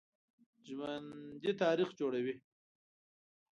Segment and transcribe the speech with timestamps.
[0.67, 2.35] ژوندي تاریخ جوړوي